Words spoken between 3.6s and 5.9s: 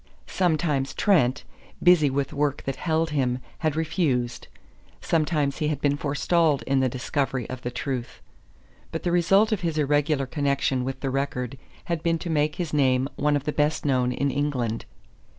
refused; sometimes he had